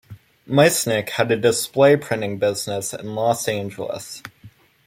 [0.47, 4.23] Maisnik had a display-printing business in Los Angeles.